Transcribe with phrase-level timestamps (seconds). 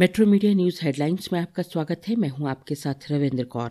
[0.00, 3.70] Metro media news headlines में आपका स्वागत है। मैं हूँ आपके साथ रविंद्र कौर।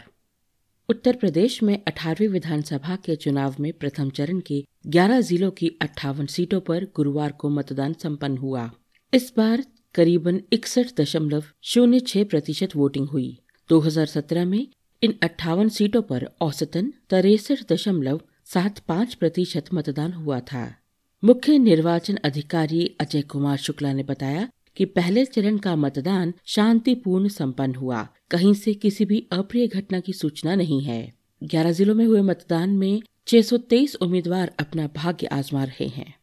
[0.89, 6.25] उत्तर प्रदेश में 18वीं विधानसभा के चुनाव में प्रथम चरण के 11 जिलों की अट्ठावन
[6.25, 8.71] सीटों पर गुरुवार को मतदान संपन्न हुआ।
[9.13, 9.63] इस बार
[9.95, 13.39] करीबन इकसठ दशमलव शून्य छह प्रतिशत वोटिंग हुई।
[13.69, 14.67] 2017 में
[15.03, 20.75] इन अट्ठावन सीटों पर औसतन तिरसठ दशमलव सात पाँच प्रतिशत मतदान हुआ था।
[21.23, 27.75] मुख्य निर्वाचन अधिकारी अजय कुमार शुक्ला ने बताया कि पहले चरण का मतदान शांतिपूर्ण संपन्न
[27.75, 32.21] हुआ। कहीं से किसी भी अप्रिय घटना की सूचना नहीं है। ग्यारह जिलों में हुए
[32.21, 36.15] मतदान में 623 उम्मीदवार अपना भाग्य आजमा रहे हैं।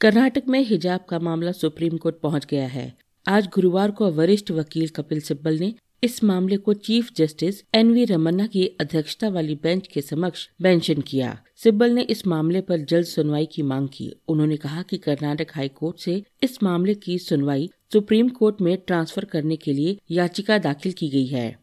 [0.00, 2.96] कर्नाटक में हिजाब का मामला सुप्रीम कोर्ट पहुँच गया है।
[3.28, 8.04] आज गुरुवार को वरिष्ठ वकील कपिल सिब्बल ने इस मामले को chief justice N V
[8.04, 13.06] Ramana की अध्यक्षता वाली बेंच के समक्ष मेंशन किया। सिब्बल ने इस मामले पर जल्द
[13.06, 17.70] सुनवाई की मांग की। उन्होंने कहा कि कर्नाटक हाई कोर्ट से इस मामले की सुनवाई
[17.92, 21.58] सुप्रीम कोर्ट में ट्रांसफ़र करने के लिए याचिका दाखिल की गई है।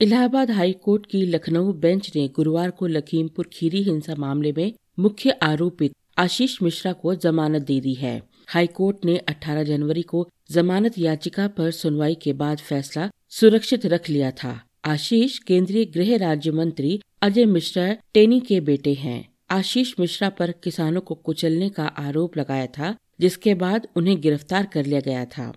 [0.00, 5.30] इलाहाबाद हाई कोर्ट की लखनऊ बेंच ने गुरुवार को लखीमपुर खीरी हिंसा मामले में मुख्य
[5.30, 10.98] आरोपित आशीष मिश्रा को जमानत दे दी है। हाई कोर्ट ने 18 जनवरी को जमानत
[10.98, 17.00] याचिका पर सुनवाई के बाद फैसला सुरक्षित रख लिया था। आशीष केंद्रीय गृह राज्य मंत्री
[17.22, 22.66] अजय मिश्रा टेनी के बेटे हैं। आशीष मिश्रा पर किसानों को कुचलने का आरोप लगाया
[22.66, 25.52] था, जिसके बाद उन्हें गिरफ़्तार कर लिया गया था।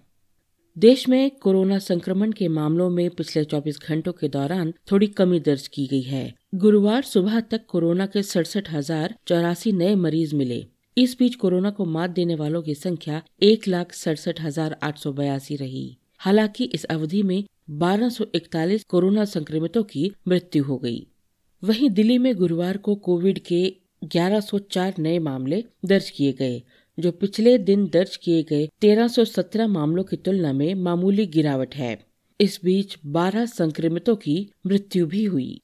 [0.78, 5.68] देश में कोरोना संक्रमण के मामलों में पिछले 24 घंटों के दौरान थोड़ी कमी दर्ज
[5.68, 10.66] की गई है। गुरुवार सुबह तक कोरोना के सड़सठ हज़ार चौरासी नए मरीज़ मिले।
[10.98, 15.12] इस बीच कोरोना को मात देने वालों की संख्या एक लाख सड़सठ हज़ार आठ सौ
[15.12, 21.08] बयासी रही। हालाँकि इस अवधि में 1241 कोरोना संक्रमितों की मृत्यु हो गई।
[21.64, 23.76] वहीं दिल्ली में गुरुवार को कोविड के
[24.06, 26.64] 1104 नए मामले दर्ज किए गए,
[27.00, 31.98] जो पिछले दिन दर्ज किए गए 1317 मामलों की तुलना में मामूली गिरावट है
[32.42, 35.62] इस बीच 12 संक्रमितों की मृत्यु भी हुई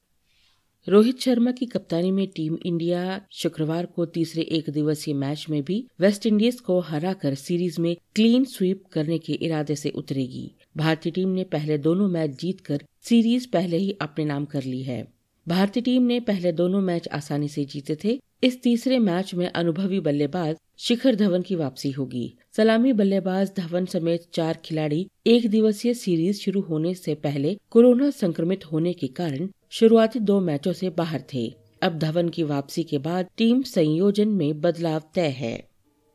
[0.88, 5.86] रोहित शर्मा की कप्तानी में टीम इंडिया शुक्रवार को तीसरे एक दिवसीय मैच में भी
[6.00, 11.28] वेस्ट इंडीज को हराकर सीरीज़ में क्लीन स्वीप करने के इरादे से उतरेगी। भारतीय टीम
[11.28, 15.06] ने पहले दोनों मैच जीतकर सीरीज़ पहले ही अपने नाम कर ली है।
[15.46, 20.00] भारतीय टीम ने पहले दोनों मैच आसानी से जीते थे। इस तीसरे मैच में अनुभवी
[20.00, 26.40] बल्लेबाज शिखर धवन की वापसी होगी। सलामी बल्लेबाज धवन समेत चार खिलाड़ी एक दिवसीय सीरीज़
[26.40, 31.46] शुरू होने से पहले कोरोना संक्रमित होने के कारण शुरुआती दो मैचों से बाहर थे।
[31.82, 35.56] अब धवन की वापसी के बाद टीम संयोजन में बदलाव तय है।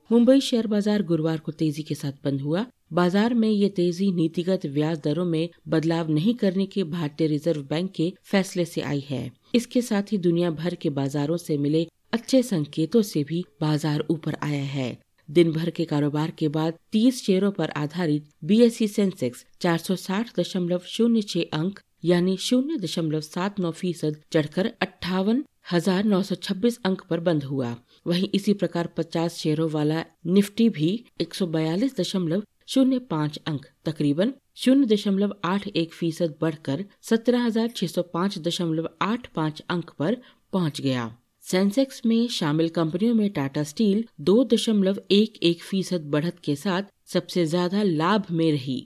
[0.10, 4.66] मुंबई शेयर बाज़ार गुरुवार को तेज़ी के साथ बंद हुआ। बाज़ार में ये तेज़ी नीतिगत
[4.68, 9.32] ब्याज दरों में बदलाव नहीं करने के भारतीय रिज़र्व बैंक के फैसले से आई है।
[9.56, 14.38] इसके साथ ही दुनिया भर के बाजारों से मिले अच्छे संकेतों से भी बाज़ार ऊपर
[14.44, 14.98] आया है।
[15.30, 20.40] दिन भर के कारोबार के बाद 30 शेयरों पर आधारित बीएसई सेंसेक्स चार सौ साठ
[20.40, 26.36] दशमलव शून्य छह अंक यानी शून्य दशमलव सात नौ फ़ीसद चढ़कर अट्ठावन हज़ार नौ सौ
[26.44, 27.76] छब्बीस अंक पर बंद हुआ।
[28.08, 30.90] वहीं इसी प्रकार 50 शेयरों वाला निफ्टी भी
[31.22, 37.46] एक सौ बयालीस दशमलव शून्य पाँच अंक, तकरीबन शून्य दशमलव आठ एक फ़ीसद बढ़कर सत्रह
[37.46, 40.18] हज़ार छह सौ पाँच दशमलव आठ पाँच अंक पर
[40.54, 41.12] पहुँच गया।
[41.44, 46.92] सेंसेक्स में शामिल कंपनियों में टाटा स्टील दो दशमलव एक एक फ़ीसद बढ़त के साथ
[47.14, 48.86] सबसे ज़्यादा लाभ में रही।